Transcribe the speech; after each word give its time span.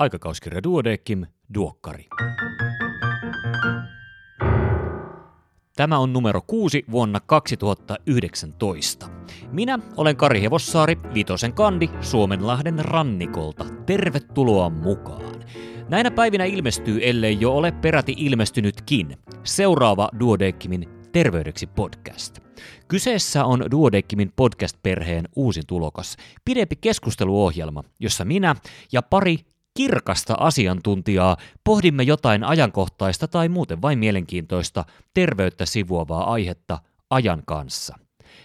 Aikakauskirja 0.00 0.62
Duodekim, 0.62 1.26
Duokkari. 1.54 2.08
Tämä 5.76 5.98
on 5.98 6.12
numero 6.12 6.40
6 6.46 6.84
vuonna 6.90 7.20
2019. 7.20 9.08
Minä 9.52 9.78
olen 9.96 10.16
Kari 10.16 10.42
Hevossaari, 10.42 10.98
Vitosen 11.14 11.52
kandi 11.52 11.90
Suomenlahden 12.00 12.78
rannikolta. 12.78 13.64
Tervetuloa 13.86 14.70
mukaan. 14.70 15.44
Näinä 15.88 16.10
päivinä 16.10 16.44
ilmestyy, 16.44 16.98
ellei 17.02 17.36
jo 17.40 17.52
ole 17.52 17.72
peräti 17.72 18.14
ilmestynytkin, 18.16 19.16
seuraava 19.44 20.08
Duodeckimin 20.20 20.88
Terveydeksi 21.12 21.66
podcast. 21.66 22.38
Kyseessä 22.88 23.44
on 23.44 23.64
Duodeckimin 23.70 24.32
podcast-perheen 24.36 25.28
uusin 25.36 25.66
tulokas, 25.66 26.16
pidempi 26.44 26.76
keskusteluohjelma, 26.76 27.84
jossa 28.00 28.24
minä 28.24 28.56
ja 28.92 29.02
pari 29.02 29.36
kirkasta 29.74 30.34
asiantuntijaa 30.38 31.36
pohdimme 31.64 32.02
jotain 32.02 32.44
ajankohtaista 32.44 33.28
tai 33.28 33.48
muuten 33.48 33.82
vain 33.82 33.98
mielenkiintoista 33.98 34.84
terveyttä 35.14 35.66
sivuavaa 35.66 36.32
aihetta 36.32 36.78
ajan 37.10 37.42
kanssa. 37.46 37.98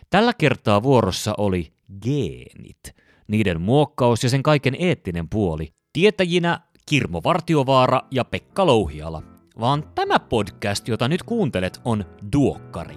Tällä 0.10 0.34
kertaa 0.38 0.84
vuorossa 0.84 1.34
oli 1.38 1.74
geenit, 2.02 2.96
niiden 3.28 3.62
muokkaus 3.62 4.24
ja 4.24 4.30
sen 4.30 4.44
kaiken 4.44 4.76
eettinen 4.80 5.30
puoli. 5.30 5.74
Tietäjinä 5.94 6.60
Kirmo 6.86 7.22
Vartiovaara 7.24 8.02
ja 8.12 8.26
Pekka 8.26 8.66
Louhiala. 8.66 9.22
Vaan 9.60 9.84
tämä 9.96 10.20
podcast, 10.20 10.88
jota 10.88 11.08
nyt 11.08 11.24
kuuntelet, 11.24 11.82
on 11.86 12.06
Duokkari. 12.34 12.96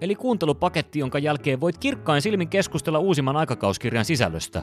Eli 0.00 0.14
kuuntelupaketti, 0.14 0.98
jonka 0.98 1.18
jälkeen 1.18 1.60
voit 1.60 1.78
kirkkain 1.78 2.22
silmin 2.22 2.48
keskustella 2.48 2.98
uusimman 2.98 3.36
aikakauskirjan 3.36 4.04
sisällöstä, 4.04 4.62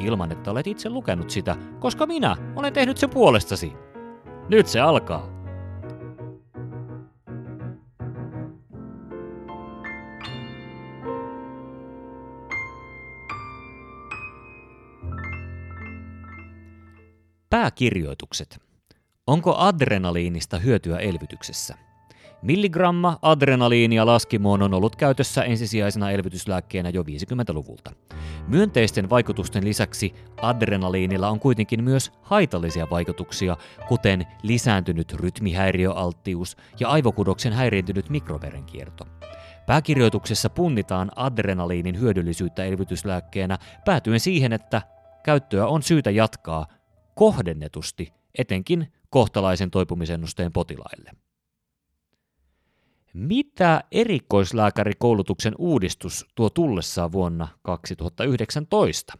ilman 0.00 0.32
että 0.32 0.50
olet 0.50 0.66
itse 0.66 0.90
lukenut 0.90 1.30
sitä, 1.30 1.56
koska 1.80 2.06
minä 2.06 2.36
olen 2.56 2.72
tehnyt 2.72 2.96
sen 2.96 3.10
puolestasi. 3.10 3.72
Nyt 4.48 4.66
se 4.66 4.80
alkaa. 4.80 5.36
Pääkirjoitukset. 17.50 18.58
Onko 19.26 19.56
adrenaliinista 19.56 20.58
hyötyä 20.58 20.98
elvytyksessä? 20.98 21.85
Milligramma 22.42 23.18
adrenaliinia 23.22 24.06
laskimoon 24.06 24.62
on 24.62 24.74
ollut 24.74 24.96
käytössä 24.96 25.42
ensisijaisena 25.42 26.10
elvytyslääkkeenä 26.10 26.88
jo 26.88 27.02
50-luvulta. 27.02 27.92
Myönteisten 28.48 29.10
vaikutusten 29.10 29.64
lisäksi 29.64 30.14
adrenaliinilla 30.42 31.28
on 31.28 31.40
kuitenkin 31.40 31.84
myös 31.84 32.12
haitallisia 32.22 32.86
vaikutuksia, 32.90 33.56
kuten 33.88 34.26
lisääntynyt 34.42 35.12
rytmihäiriöalttius 35.12 36.56
ja 36.80 36.88
aivokudoksen 36.88 37.52
häiriintynyt 37.52 38.10
mikroverenkierto. 38.10 39.04
Pääkirjoituksessa 39.66 40.50
punnitaan 40.50 41.10
adrenaliinin 41.16 42.00
hyödyllisyyttä 42.00 42.64
elvytyslääkkeenä 42.64 43.58
päätyen 43.84 44.20
siihen, 44.20 44.52
että 44.52 44.82
käyttöä 45.24 45.66
on 45.66 45.82
syytä 45.82 46.10
jatkaa 46.10 46.66
kohdennetusti 47.14 48.12
etenkin 48.38 48.92
kohtalaisen 49.10 49.70
toipumisennusteen 49.70 50.52
potilaille. 50.52 51.25
Mitä 53.16 53.84
erikoislääkärikoulutuksen 53.92 55.54
uudistus 55.58 56.26
tuo 56.34 56.50
tullessaan 56.50 57.12
vuonna 57.12 57.48
2019? 57.62 59.14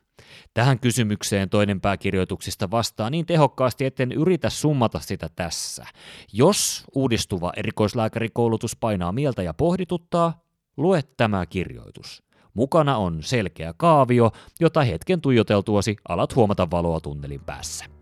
Tähän 0.54 0.78
kysymykseen 0.78 1.48
toinen 1.48 1.80
pääkirjoituksista 1.80 2.70
vastaa 2.70 3.10
niin 3.10 3.26
tehokkaasti, 3.26 3.84
etten 3.84 4.12
yritä 4.12 4.50
summata 4.50 5.00
sitä 5.00 5.28
tässä. 5.36 5.86
Jos 6.32 6.84
uudistuva 6.94 7.52
erikoislääkärikoulutus 7.56 8.76
painaa 8.76 9.12
mieltä 9.12 9.42
ja 9.42 9.54
pohdituttaa, 9.54 10.40
lue 10.76 11.02
tämä 11.16 11.46
kirjoitus. 11.46 12.22
Mukana 12.54 12.96
on 12.96 13.22
selkeä 13.22 13.74
kaavio, 13.76 14.30
jota 14.60 14.84
hetken 14.84 15.20
tuijoteltuasi 15.20 15.96
alat 16.08 16.36
huomata 16.36 16.70
valoa 16.70 17.00
tunnelin 17.00 17.40
päässä. 17.40 17.95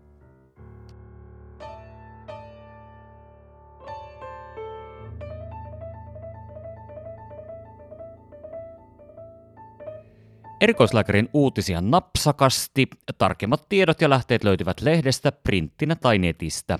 Erikoislääkärin 10.61 11.29
uutisia 11.33 11.81
napsakasti. 11.81 12.87
Tarkemmat 13.17 13.69
tiedot 13.69 14.01
ja 14.01 14.09
lähteet 14.09 14.43
löytyvät 14.43 14.81
lehdestä, 14.81 15.31
printtinä 15.31 15.95
tai 15.95 16.17
netistä. 16.17 16.79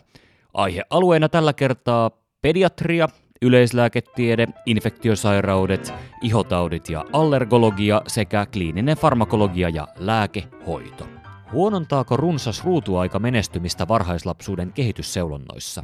Aihealueena 0.54 1.30
tällä 1.30 1.54
kertaa 1.54 2.12
pediatria, 2.42 3.10
yleislääketiede, 3.42 4.48
infektiosairaudet, 4.66 5.94
ihotaudit 6.22 6.90
ja 6.90 7.06
allergologia 7.14 8.02
sekä 8.08 8.46
kliininen 8.46 8.98
farmakologia 8.98 9.70
ja 9.70 9.88
lääkehoito. 9.96 11.25
Huonontaako 11.52 12.18
runsas 12.18 12.64
ruutuaika 12.64 13.20
menestymistä 13.20 13.88
varhaislapsuuden 13.88 14.74
kehitysseulonnoissa? 14.74 15.84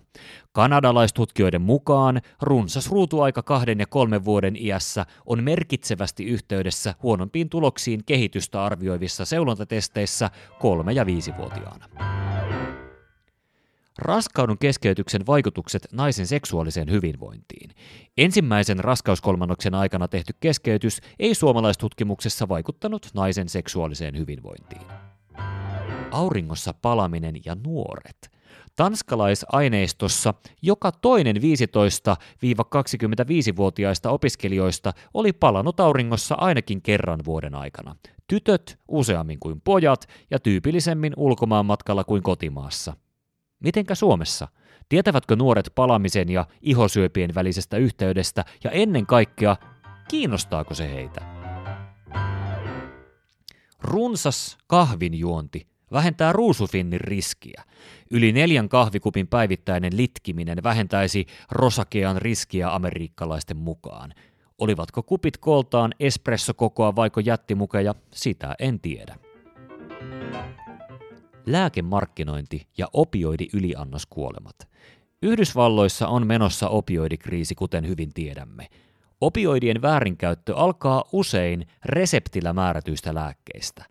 Kanadalaistutkijoiden 0.51 1.61
mukaan 1.61 2.21
runsas 2.41 2.91
ruutuaika 2.91 3.43
kahden 3.43 3.79
ja 3.79 3.85
kolmen 3.85 4.25
vuoden 4.25 4.55
iässä 4.55 5.05
on 5.25 5.43
merkitsevästi 5.43 6.25
yhteydessä 6.25 6.95
huonompiin 7.03 7.49
tuloksiin 7.49 8.05
kehitystä 8.05 8.65
arvioivissa 8.65 9.25
seulontatesteissä 9.25 10.29
kolme- 10.59 10.93
ja 10.93 11.05
viisivuotiaana. 11.05 11.85
Raskauden 13.97 14.57
keskeytyksen 14.57 15.27
vaikutukset 15.27 15.87
naisen 15.91 16.27
seksuaaliseen 16.27 16.91
hyvinvointiin. 16.91 17.69
Ensimmäisen 18.17 18.79
raskauskolmannoksen 18.79 19.75
aikana 19.75 20.07
tehty 20.07 20.33
keskeytys 20.39 21.01
ei 21.19 21.35
suomalaistutkimuksessa 21.35 22.49
vaikuttanut 22.49 23.09
naisen 23.13 23.49
seksuaaliseen 23.49 24.17
hyvinvointiin. 24.17 24.81
Auringossa 26.11 26.73
palaminen 26.73 27.35
ja 27.45 27.55
nuoret. 27.65 28.31
Tanskalaisaineistossa 28.75 30.33
joka 30.61 30.91
toinen 30.91 31.35
15-25-vuotiaista 31.35 34.09
opiskelijoista 34.09 34.93
oli 35.13 35.33
palannut 35.33 35.79
auringossa 35.79 36.35
ainakin 36.35 36.81
kerran 36.81 37.19
vuoden 37.25 37.55
aikana. 37.55 37.95
Tytöt 38.27 38.79
useammin 38.87 39.39
kuin 39.39 39.61
pojat 39.61 40.07
ja 40.31 40.39
tyypillisemmin 40.39 41.13
ulkomaan 41.17 41.65
matkalla 41.65 42.03
kuin 42.03 42.23
kotimaassa. 42.23 42.93
Mitenkä 43.59 43.95
Suomessa? 43.95 44.47
Tietävätkö 44.89 45.35
nuoret 45.35 45.71
palamisen 45.75 46.29
ja 46.29 46.47
ihosyöpien 46.61 47.35
välisestä 47.35 47.77
yhteydestä 47.77 48.45
ja 48.63 48.71
ennen 48.71 49.05
kaikkea, 49.05 49.57
kiinnostaako 50.09 50.73
se 50.73 50.93
heitä? 50.93 51.21
Runsas 53.81 54.57
kahvinjuonti 54.67 55.70
vähentää 55.91 56.33
ruusufinnin 56.33 57.01
riskiä. 57.01 57.63
Yli 58.11 58.31
neljän 58.31 58.69
kahvikupin 58.69 59.27
päivittäinen 59.27 59.97
litkiminen 59.97 60.63
vähentäisi 60.63 61.25
rosakean 61.51 62.21
riskiä 62.21 62.75
amerikkalaisten 62.75 63.57
mukaan. 63.57 64.13
Olivatko 64.57 65.03
kupit 65.03 65.37
koltaan 65.37 65.93
espressokokoa 65.99 66.95
vaiko 66.95 67.19
jättimukeja, 67.19 67.95
sitä 68.13 68.55
en 68.59 68.79
tiedä. 68.79 69.15
Lääkemarkkinointi 71.45 72.67
ja 72.77 72.87
opioidi 72.93 73.47
yliannoskuolemat. 73.53 74.55
Yhdysvalloissa 75.21 76.07
on 76.07 76.27
menossa 76.27 76.69
opioidikriisi, 76.69 77.55
kuten 77.55 77.87
hyvin 77.87 78.13
tiedämme. 78.13 78.67
Opioidien 79.21 79.81
väärinkäyttö 79.81 80.55
alkaa 80.55 81.03
usein 81.11 81.67
reseptillä 81.85 82.53
määrätyistä 82.53 83.15
lääkkeistä. 83.15 83.85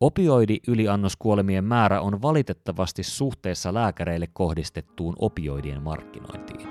Opioidi-yliannoskuolemien 0.00 1.64
määrä 1.64 2.00
on 2.00 2.22
valitettavasti 2.22 3.02
suhteessa 3.02 3.74
lääkäreille 3.74 4.26
kohdistettuun 4.32 5.14
opioidien 5.18 5.82
markkinointiin. 5.82 6.68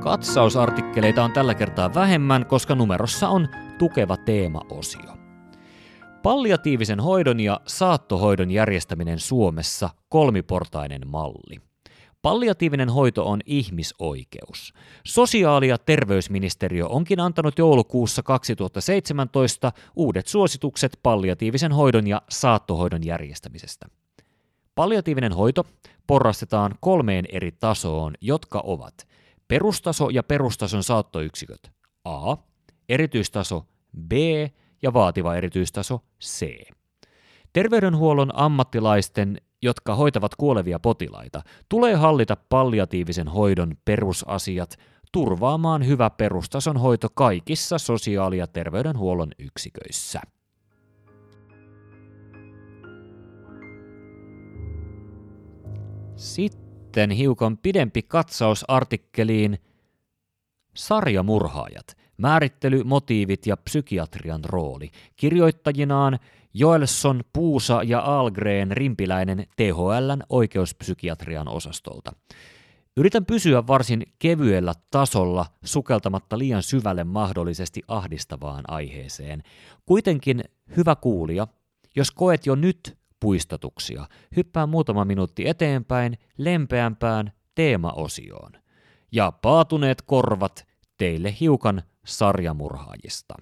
Katsausartikkeleita 0.00 1.24
on 1.24 1.32
tällä 1.32 1.54
kertaa 1.54 1.94
vähemmän, 1.94 2.46
koska 2.46 2.74
numerossa 2.74 3.28
on 3.28 3.48
tukeva 3.78 4.16
teemaosio. 4.16 5.25
Palliatiivisen 6.26 7.00
hoidon 7.00 7.40
ja 7.40 7.60
saattohoidon 7.66 8.50
järjestäminen 8.50 9.18
Suomessa 9.18 9.90
kolmiportainen 10.08 11.00
malli. 11.06 11.60
Palliatiivinen 12.22 12.88
hoito 12.88 13.26
on 13.26 13.40
ihmisoikeus. 13.46 14.74
Sosiaali- 15.04 15.68
ja 15.68 15.78
terveysministeriö 15.78 16.86
onkin 16.86 17.20
antanut 17.20 17.58
joulukuussa 17.58 18.22
2017 18.22 19.72
uudet 19.96 20.26
suositukset 20.26 20.98
palliatiivisen 21.02 21.72
hoidon 21.72 22.06
ja 22.06 22.22
saattohoidon 22.28 23.06
järjestämisestä. 23.06 23.86
Palliatiivinen 24.74 25.32
hoito 25.32 25.66
porrastetaan 26.06 26.74
kolmeen 26.80 27.24
eri 27.32 27.52
tasoon, 27.52 28.14
jotka 28.20 28.60
ovat 28.64 28.94
Perustaso 29.48 30.08
ja 30.08 30.22
perustason 30.22 30.82
saattoyksiköt 30.82 31.70
A, 32.04 32.36
erityistaso 32.88 33.66
B 34.08 34.12
ja 34.82 34.92
vaativa 34.92 35.36
erityistaso 35.36 36.00
C. 36.24 36.46
Terveydenhuollon 37.52 38.30
ammattilaisten, 38.34 39.40
jotka 39.62 39.94
hoitavat 39.94 40.34
kuolevia 40.34 40.78
potilaita, 40.78 41.42
tulee 41.68 41.94
hallita 41.94 42.36
palliatiivisen 42.48 43.28
hoidon 43.28 43.76
perusasiat 43.84 44.76
turvaamaan 45.12 45.86
hyvä 45.86 46.10
perustason 46.10 46.76
hoito 46.76 47.08
kaikissa 47.14 47.78
sosiaali- 47.78 48.38
ja 48.38 48.46
terveydenhuollon 48.46 49.32
yksiköissä. 49.38 50.20
Sitten 56.16 57.10
hiukan 57.10 57.58
pidempi 57.58 58.02
katsaus 58.02 58.64
artikkeliin 58.68 59.58
Sarjamurhaajat, 60.74 61.96
määrittely, 62.18 62.84
motiivit 62.84 63.46
ja 63.46 63.56
psykiatrian 63.56 64.44
rooli. 64.44 64.90
Kirjoittajinaan 65.16 66.18
Joelson, 66.54 67.24
Puusa 67.32 67.82
ja 67.82 68.00
Algren 68.00 68.70
Rimpiläinen 68.70 69.46
THLn 69.56 70.22
oikeuspsykiatrian 70.28 71.48
osastolta. 71.48 72.12
Yritän 72.96 73.26
pysyä 73.26 73.66
varsin 73.66 74.02
kevyellä 74.18 74.72
tasolla 74.90 75.46
sukeltamatta 75.64 76.38
liian 76.38 76.62
syvälle 76.62 77.04
mahdollisesti 77.04 77.82
ahdistavaan 77.88 78.64
aiheeseen. 78.68 79.42
Kuitenkin, 79.86 80.44
hyvä 80.76 80.96
kuulija, 80.96 81.46
jos 81.96 82.10
koet 82.10 82.46
jo 82.46 82.54
nyt 82.54 82.98
puistatuksia, 83.20 84.06
hyppää 84.36 84.66
muutama 84.66 85.04
minuutti 85.04 85.48
eteenpäin 85.48 86.18
lempeämpään 86.38 87.32
teemaosioon. 87.54 88.52
Ja 89.12 89.32
paatuneet 89.32 90.02
korvat 90.02 90.66
teille 90.98 91.34
hiukan 91.40 91.82
sarjamurhaajista. 92.06 93.34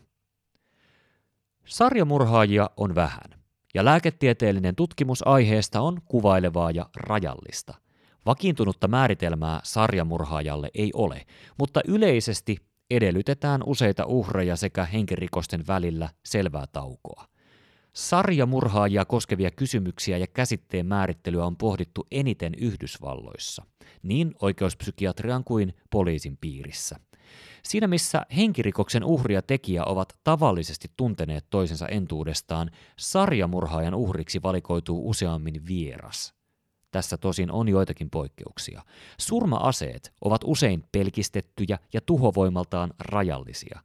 Sarjamurhaajia 1.65 2.71
on 2.77 2.95
vähän, 2.95 3.41
ja 3.75 3.85
lääketieteellinen 3.85 4.75
tutkimus 4.75 5.27
aiheesta 5.27 5.81
on 5.81 6.03
kuvailevaa 6.05 6.71
ja 6.71 6.87
rajallista. 6.97 7.75
Vakiintunutta 8.27 8.89
määritelmää 8.89 9.61
sarjamurhaajalle 9.63 10.71
ei 10.75 10.91
ole, 10.95 11.27
mutta 11.59 11.81
yleisesti 11.89 12.57
edellytetään 12.91 13.61
useita 13.67 14.07
uhreja 14.07 14.57
sekä 14.57 14.85
henkirikosten 14.85 15.67
välillä 15.67 16.09
selvää 16.25 16.67
taukoa. 16.73 17.25
Sarjamurhaajia 17.93 19.05
koskevia 19.05 19.51
kysymyksiä 19.51 20.19
ja 20.19 20.27
käsitteen 20.27 20.87
määrittelyä 20.87 21.45
on 21.45 21.57
pohdittu 21.57 22.07
eniten 22.11 22.55
Yhdysvalloissa, 22.55 23.65
niin 24.03 24.35
oikeuspsykiatrian 24.43 25.45
kuin 25.45 25.75
poliisin 25.91 26.37
piirissä. 26.37 26.97
Siinä 27.63 27.87
missä 27.87 28.23
henkirikoksen 28.37 29.05
uhri 29.05 29.35
ja 29.35 29.43
tekijä 29.43 29.85
ovat 29.85 30.19
tavallisesti 30.25 30.91
tunteneet 30.97 31.47
toisensa 31.51 31.89
entuudestaan, 31.89 32.71
sarjamurhaajan 32.99 33.95
uhriksi 33.95 34.43
valikoituu 34.43 35.09
useammin 35.11 35.67
vieras. 35.67 36.35
Tässä 36.91 37.17
tosin 37.17 37.51
on 37.51 37.69
joitakin 37.69 38.11
poikkeuksia. 38.11 38.83
Surma-aseet 39.19 40.13
ovat 40.25 40.41
usein 40.45 40.85
pelkistettyjä 40.93 41.79
ja 41.93 42.01
tuhovoimaltaan 42.01 42.95
rajallisia. 42.99 43.81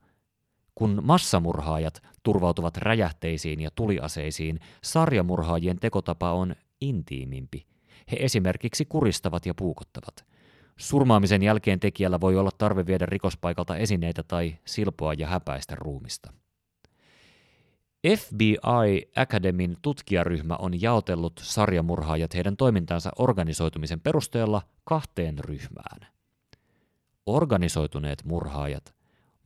Kun 0.76 1.00
massamurhaajat 1.04 2.02
turvautuvat 2.24 2.78
räjähteisiin 2.78 3.62
ja 3.62 3.70
tuliaseisiin, 3.76 4.60
sarjamurhaajien 4.84 5.80
tekotapa 5.80 6.32
on 6.32 6.56
intiimimpi. 6.82 7.66
He 8.12 8.18
esimerkiksi 8.20 8.86
kuristavat 8.86 9.46
ja 9.46 9.54
puukottavat. 9.54 10.26
Surmaamisen 10.80 11.44
jälkeen 11.44 11.80
tekijällä 11.80 12.22
voi 12.22 12.38
olla 12.38 12.52
tarve 12.58 12.86
viedä 12.86 13.06
rikospaikalta 13.06 13.76
esineitä 13.78 14.24
tai 14.24 14.58
silpoa 14.66 15.14
ja 15.14 15.28
häpäistä 15.28 15.76
ruumista. 15.76 16.34
FBI 18.18 19.12
Academyn 19.16 19.78
tutkijaryhmä 19.82 20.56
on 20.56 20.82
jaotellut 20.82 21.42
sarjamurhaajat 21.44 22.34
heidän 22.34 22.58
toimintansa 22.58 23.12
organisoitumisen 23.18 24.00
perusteella 24.00 24.62
kahteen 24.84 25.40
ryhmään. 25.40 26.08
Organisoituneet 27.26 28.24
murhaajat 28.26 28.96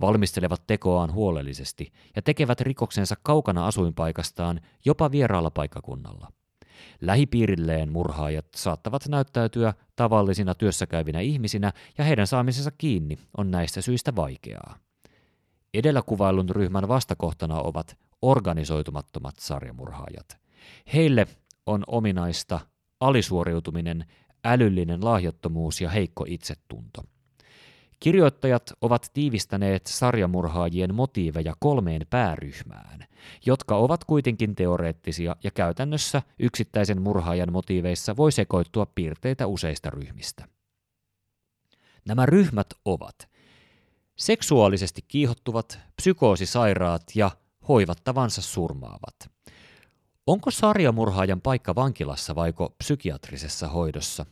valmistelevat 0.02 0.68
tekoaan 0.68 1.14
huolellisesti 1.14 1.94
ja 2.16 2.22
tekevät 2.22 2.62
rikoksensa 2.62 3.16
kaukana 3.24 3.68
asuinpaikastaan 3.68 4.62
jopa 4.86 5.12
vieraalla 5.12 5.52
paikkakunnalla– 5.52 6.32
Lähipiirilleen 7.02 7.92
murhaajat 7.92 8.46
saattavat 8.56 9.08
näyttäytyä 9.08 9.74
tavallisina 9.96 10.56
työssäkäyvinä 10.56 11.20
ihmisinä 11.20 11.72
ja 11.98 12.04
heidän 12.04 12.28
saamisensa 12.28 12.72
kiinni 12.78 13.18
on 13.38 13.52
näistä 13.52 13.82
syistä 13.82 14.16
vaikeaa. 14.16 14.78
Edellä 15.74 16.02
kuvailun 16.02 16.50
ryhmän 16.50 16.88
vastakohtana 16.88 17.62
ovat 17.62 17.98
organisoitumattomat 18.22 19.36
sarjamurhaajat. 19.40 20.38
Heille 20.94 21.28
on 21.66 21.84
ominaista 21.88 22.60
alisuoriutuminen, 23.00 24.06
älyllinen 24.46 25.06
lahjattomuus 25.06 25.82
ja 25.82 25.90
heikko 25.90 26.26
itsetunto. 26.28 27.04
Kirjoittajat 28.04 28.74
ovat 28.82 29.12
tiivistäneet 29.14 29.88
sarjamurhaajien 29.88 30.96
motiiveja 30.96 31.54
kolmeen 31.60 32.02
pääryhmään, 32.10 33.06
jotka 33.46 33.78
ovat 33.78 34.04
kuitenkin 34.04 34.56
teoreettisia 34.56 35.36
ja 35.44 35.52
käytännössä 35.52 36.22
yksittäisen 36.40 37.02
murhaajan 37.02 37.52
motiiveissa 37.52 38.16
voi 38.18 38.32
sekoittua 38.32 38.86
piirteitä 38.86 39.48
useista 39.48 39.90
ryhmistä. 39.90 40.48
Nämä 42.06 42.26
ryhmät 42.26 42.68
ovat 42.86 43.30
seksuaalisesti 44.16 45.02
kiihottuvat, 45.08 45.80
psykoosisairaat 45.96 47.04
ja 47.16 47.32
hoivattavansa 47.68 48.42
surmaavat. 48.42 49.16
Onko 50.28 50.52
sarjamurhaajan 50.52 51.42
paikka 51.42 51.76
vankilassa 51.76 52.36
vaiko 52.36 52.76
psykiatrisessa 52.78 53.68
hoidossa? 53.68 54.26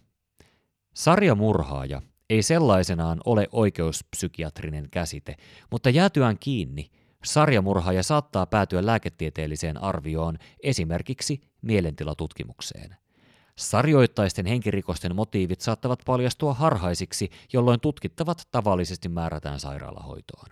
Sarjamurhaaja 0.94 2.02
ei 2.32 2.44
sellaisenaan 2.44 3.22
ole 3.26 3.48
oikeuspsykiatrinen 3.52 4.88
käsite, 4.92 5.36
mutta 5.72 5.90
jäätyään 5.90 6.38
kiinni, 6.40 6.92
sarjamurhaaja 7.24 8.04
saattaa 8.04 8.46
päätyä 8.46 8.86
lääketieteelliseen 8.86 9.84
arvioon, 9.84 10.38
esimerkiksi 10.64 11.42
mielentilatutkimukseen. 11.62 12.96
Sarjoittaisten 13.58 14.46
henkirikosten 14.46 15.16
motiivit 15.16 15.62
saattavat 15.62 16.00
paljastua 16.06 16.54
harhaisiksi, 16.54 17.30
jolloin 17.54 17.80
tutkittavat 17.80 18.48
tavallisesti 18.52 19.10
määrätään 19.10 19.60
sairaalahoitoon. 19.60 20.46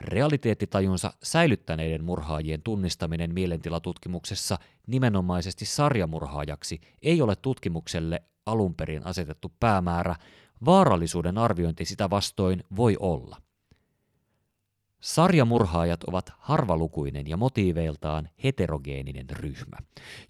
Realiteettitajunsa 0.00 1.12
säilyttäneiden 1.22 2.04
murhaajien 2.04 2.62
tunnistaminen 2.62 3.34
mielentilatutkimuksessa 3.34 4.58
nimenomaisesti 4.86 5.64
sarjamurhaajaksi 5.64 6.80
ei 7.02 7.22
ole 7.22 7.36
tutkimukselle 7.36 8.22
alun 8.46 8.74
perin 8.74 9.06
asetettu 9.06 9.52
päämäärä, 9.60 10.16
Vaarallisuuden 10.64 11.38
arviointi 11.38 11.84
sitä 11.84 12.10
vastoin 12.10 12.64
voi 12.76 12.96
olla. 13.00 13.36
Sarjamurhaajat 15.00 16.04
ovat 16.04 16.32
harvalukuinen 16.38 17.26
ja 17.26 17.36
motiiveiltaan 17.36 18.28
heterogeeninen 18.44 19.30
ryhmä. 19.30 19.76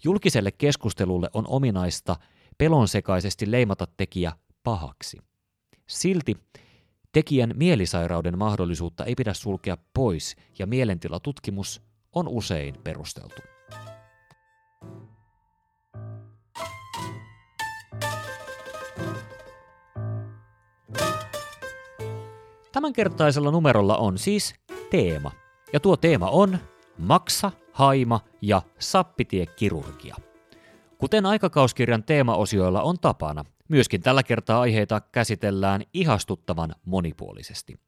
Julkiselle 0.03 0.51
keskustelulle 0.51 1.29
on 1.33 1.47
ominaista 1.47 2.15
pelonsekaisesti 2.57 3.51
leimata 3.51 3.87
tekijä 3.97 4.31
pahaksi. 4.63 5.17
Silti 5.87 6.37
tekijän 7.11 7.53
mielisairauden 7.55 8.37
mahdollisuutta 8.37 9.05
ei 9.05 9.15
pidä 9.15 9.33
sulkea 9.33 9.77
pois 9.93 10.35
ja 10.59 10.67
mielentilatutkimus 10.67 11.81
on 12.13 12.27
usein 12.27 12.75
perusteltu. 12.83 13.52
Tämänkertaisella 22.73 23.51
numerolla 23.51 23.97
on 23.97 24.17
siis 24.17 24.55
teema. 24.89 25.31
Ja 25.73 25.79
tuo 25.79 25.97
teema 25.97 26.29
on 26.29 26.57
maksa, 26.97 27.51
haima 27.71 28.19
ja 28.41 28.61
sappitiekirurgia. 28.79 30.15
Kuten 30.97 31.25
aikakauskirjan 31.25 32.03
teemaosioilla 32.03 32.81
on 32.81 32.99
tapana, 32.99 33.45
myöskin 33.67 34.01
tällä 34.01 34.23
kertaa 34.23 34.61
aiheita 34.61 35.01
käsitellään 35.11 35.81
ihastuttavan 35.93 36.75
monipuolisesti. 36.85 37.79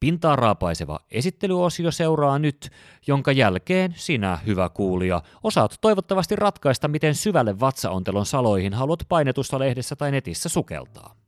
Pintaa 0.00 0.36
raapaiseva 0.36 1.00
esittelyosio 1.10 1.90
seuraa 1.90 2.38
nyt, 2.38 2.70
jonka 3.06 3.32
jälkeen 3.32 3.94
sinä, 3.96 4.38
hyvä 4.46 4.68
kuulija, 4.68 5.22
osaat 5.42 5.78
toivottavasti 5.80 6.36
ratkaista, 6.36 6.88
miten 6.88 7.14
syvälle 7.14 7.60
vatsaontelon 7.60 8.26
saloihin 8.26 8.74
haluat 8.74 9.00
painetusta 9.08 9.58
lehdessä 9.58 9.96
tai 9.96 10.10
netissä 10.10 10.48
sukeltaa. 10.48 11.27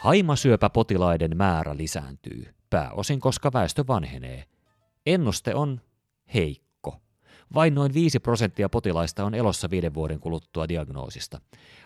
Haimasyöpäpotilaiden 0.00 1.36
määrä 1.36 1.76
lisääntyy, 1.76 2.54
pääosin 2.70 3.20
koska 3.20 3.52
väestö 3.52 3.84
vanhenee. 3.88 4.44
Ennuste 5.06 5.54
on 5.54 5.80
heikko. 6.34 6.96
vain 7.54 7.74
noin 7.74 7.94
5 7.94 8.18
prosenttia 8.18 8.68
potilaista 8.68 9.24
on 9.24 9.34
elossa 9.34 9.70
viiden 9.70 9.94
vuoden 9.94 10.20
kuluttua 10.20 10.68
diagnoosista. 10.68 11.40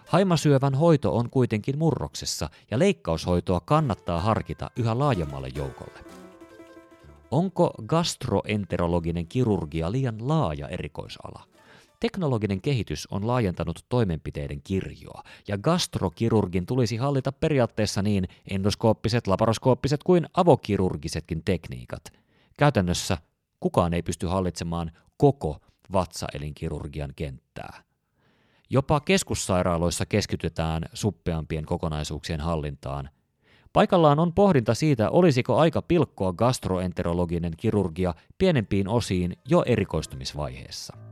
Haimasyövän 0.07 0.75
hoito 0.75 1.17
on 1.17 1.31
kuitenkin 1.31 1.79
murroksessa 1.79 2.51
ja 2.71 2.79
leikkaushoitoa 2.79 3.61
kannattaa 3.61 4.21
harkita 4.21 4.71
yhä 4.77 4.99
laajemmalle 4.99 5.49
joukolle. 5.55 6.01
Onko 7.31 7.75
gastroenterologinen 7.87 9.27
kirurgia 9.27 9.93
liian 9.93 10.29
laaja 10.29 10.69
erikoisala? 10.69 11.45
Teknologinen 12.03 12.61
kehitys 12.61 13.09
on 13.11 13.27
laajentanut 13.27 13.85
toimenpiteiden 13.89 14.63
kirjoa, 14.65 15.23
ja 15.49 15.59
gastrokirurgin 15.59 16.67
tulisi 16.67 16.97
hallita 16.97 17.33
periaatteessa 17.33 18.03
niin 18.03 18.29
endoskooppiset, 18.51 19.27
laparoskooppiset 19.27 20.03
kuin 20.05 20.27
avokirurgisetkin 20.35 21.43
tekniikat. 21.45 22.03
Käytännössä 22.59 23.19
kukaan 23.61 23.95
ei 23.95 24.03
pysty 24.03 24.27
hallitsemaan 24.27 24.91
koko 25.17 25.61
vatsaelinkirurgian 25.93 27.13
kenttää. 27.17 27.83
Jopa 28.71 29.01
keskussairaaloissa 29.01 30.07
keskitytään 30.07 30.85
suppeampien 30.95 31.67
kokonaisuuksien 31.67 32.41
hallintaan. 32.41 33.11
Paikallaan 33.73 34.19
on 34.19 34.33
pohdinta 34.33 34.75
siitä, 34.75 35.11
olisiko 35.11 35.57
aika 35.59 35.83
pilkkoa 35.83 36.33
gastroenterologinen 36.33 37.53
kirurgia 37.57 38.15
pienempiin 38.39 38.89
osiin 38.89 39.37
jo 39.49 39.63
erikoistumisvaiheessa. 39.67 41.12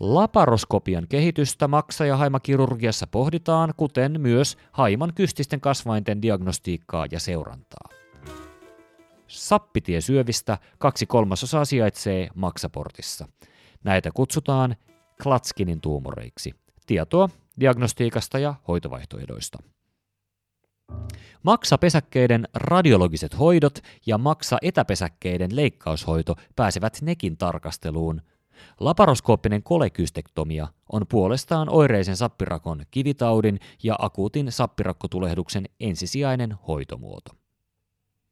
Laparoskopian 0.00 1.08
kehitystä 1.08 1.68
maksa- 1.68 2.06
ja 2.06 2.16
haimakirurgiassa 2.16 3.06
pohditaan, 3.06 3.74
kuten 3.76 4.20
myös 4.20 4.56
haiman 4.72 5.12
kystisten 5.14 5.60
kasvainten 5.60 6.22
diagnostiikkaa 6.22 7.06
ja 7.10 7.20
seurantaa. 7.20 7.88
Sappitiesyövistä 9.26 10.58
kaksi 10.78 11.06
kolmasosaa 11.06 11.64
sijaitsee 11.64 12.28
maksaportissa. 12.34 13.28
Näitä 13.84 14.10
kutsutaan 14.14 14.76
Klatskinin 15.22 15.80
tuumoreiksi. 15.80 16.54
Tietoa 16.86 17.28
diagnostiikasta 17.60 18.38
ja 18.38 18.54
hoitovaihtoehdoista. 18.68 19.58
Maksapesäkkeiden 21.42 22.48
radiologiset 22.54 23.38
hoidot 23.38 23.78
ja 24.06 24.18
maksa-etäpesäkkeiden 24.18 25.56
leikkaushoito 25.56 26.34
pääsevät 26.56 26.98
nekin 27.02 27.36
tarkasteluun. 27.36 28.22
Laparoskooppinen 28.80 29.62
kolekystektomia 29.62 30.68
on 30.92 31.06
puolestaan 31.08 31.68
oireisen 31.70 32.16
sappirakon 32.16 32.82
kivitaudin 32.90 33.60
ja 33.82 33.96
akuutin 33.98 34.52
sappirakkotulehduksen 34.52 35.64
ensisijainen 35.80 36.54
hoitomuoto. 36.68 37.30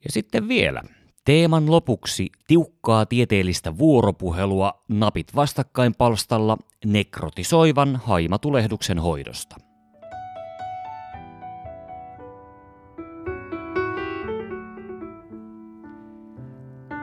Ja 0.04 0.12
sitten 0.12 0.48
vielä. 0.48 0.82
Teeman 1.24 1.70
lopuksi 1.70 2.30
tiukkaa 2.46 3.06
tieteellistä 3.06 3.78
vuoropuhelua 3.78 4.84
napit 4.88 5.34
vastakkain 5.34 5.94
palstalla 5.98 6.58
nekrotisoivan 6.84 7.96
haimatulehduksen 7.96 8.98
hoidosta. 8.98 9.56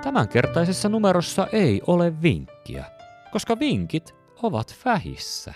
Tämänkertaisessa 0.04 0.90
numerossa 0.90 1.48
ei 1.52 1.82
ole 1.88 2.22
vinkkiä, 2.22 2.86
koska 3.34 3.60
vinkit 3.60 4.16
ovat 4.44 4.76
vähissä. 4.86 5.54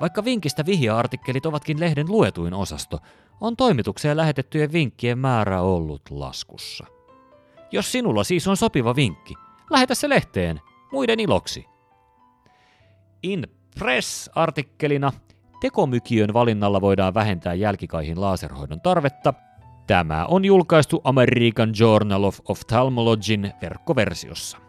Vaikka 0.00 0.24
vinkistä 0.24 0.66
vihja-artikkelit 0.66 1.46
ovatkin 1.46 1.80
lehden 1.80 2.06
luetuin 2.08 2.54
osasto, 2.54 2.98
on 3.40 3.56
toimitukseen 3.56 4.16
lähetettyjen 4.16 4.72
vinkkien 4.72 5.18
määrä 5.18 5.60
ollut 5.60 6.02
laskussa. 6.10 6.86
Jos 7.70 7.92
sinulla 7.92 8.24
siis 8.24 8.48
on 8.48 8.56
sopiva 8.56 8.96
vinkki, 8.96 9.34
lähetä 9.70 9.94
se 9.94 10.08
lehteen 10.08 10.60
muiden 10.92 11.20
iloksi. 11.20 11.66
In 13.22 13.46
Press-artikkelina 13.78 15.12
tekomykiön 15.60 16.32
valinnalla 16.32 16.80
voidaan 16.80 17.14
vähentää 17.14 17.54
jälkikaihin 17.54 18.20
laserhoidon 18.20 18.80
tarvetta. 18.80 19.34
Tämä 19.86 20.26
on 20.26 20.44
julkaistu 20.44 21.00
American 21.04 21.72
Journal 21.78 22.24
of 22.24 22.38
Ophthalmologyn 22.48 23.52
verkkoversiossa. 23.62 24.61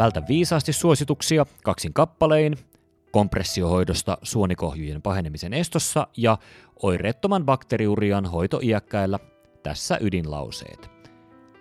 Vältä 0.00 0.22
viisaasti 0.28 0.72
suosituksia 0.72 1.46
kaksin 1.64 1.92
kappalein 1.92 2.56
kompressiohoidosta 3.12 4.18
suonikohjujen 4.22 5.02
pahenemisen 5.02 5.52
estossa 5.52 6.06
ja 6.16 6.38
oireettoman 6.82 7.44
bakteriurian 7.44 8.26
hoito 8.26 8.60
iäkkäillä. 8.62 9.18
Tässä 9.62 9.98
ydinlauseet. 10.00 10.90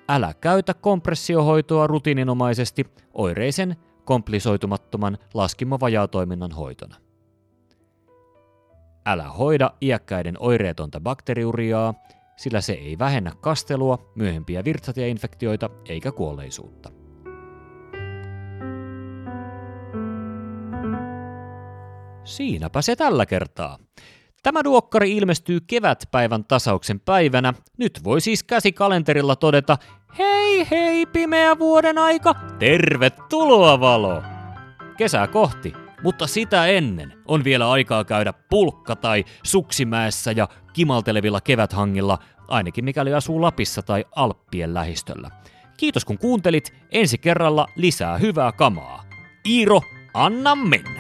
Älä 0.10 0.34
käytä 0.42 0.74
kompressiohoitoa 0.74 1.88
rutiininomaisesti 1.88 2.86
oireisen 3.14 3.76
komplisoitumattoman 4.06 5.18
laskimovajaatoiminnan 5.34 6.52
hoitona. 6.52 6.96
Älä 9.06 9.24
hoida 9.24 9.72
iäkkäiden 9.82 10.36
oireetonta 10.40 11.00
bakteriuriaa, 11.00 11.94
sillä 12.38 12.62
se 12.62 12.74
ei 12.74 13.00
vähennä 13.00 13.32
kastelua, 13.42 14.12
myöhempiä 14.16 14.64
virtsatieinfektioita 14.64 15.70
eikä 15.90 16.12
kuolleisuutta. 16.12 16.99
Siinäpä 22.30 22.82
se 22.82 22.96
tällä 22.96 23.26
kertaa. 23.26 23.78
Tämä 24.44 24.64
duokkari 24.64 25.18
ilmestyy 25.18 25.60
kevätpäivän 25.68 26.46
tasauksen 26.46 27.00
päivänä. 27.00 27.54
Nyt 27.78 28.00
voi 28.04 28.22
siis 28.22 28.44
käsikalenterilla 28.44 29.36
todeta, 29.36 29.78
hei 30.18 30.68
hei 30.72 31.06
pimeä 31.06 31.60
vuoden 31.60 31.98
aika, 31.98 32.36
tervetuloa 32.60 33.80
valo! 33.80 34.24
Kesää 34.98 35.28
kohti, 35.28 35.74
mutta 36.04 36.28
sitä 36.28 36.66
ennen 36.66 37.14
on 37.26 37.44
vielä 37.44 37.72
aikaa 37.72 38.04
käydä 38.06 38.34
pulkka- 38.50 38.96
tai 38.96 39.26
suksimäessä 39.44 40.32
ja 40.32 40.48
kimaltelevilla 40.74 41.42
keväthangilla, 41.42 42.18
ainakin 42.48 42.86
mikäli 42.86 43.14
asuu 43.14 43.42
Lapissa 43.42 43.82
tai 43.82 44.06
Alppien 44.16 44.74
lähistöllä. 44.74 45.32
Kiitos 45.78 46.06
kun 46.06 46.18
kuuntelit, 46.18 46.74
ensi 46.92 47.18
kerralla 47.18 47.68
lisää 47.76 48.18
hyvää 48.18 48.52
kamaa. 48.52 49.04
Iiro, 49.48 49.82
anna 50.14 50.56
mennä! 50.56 50.99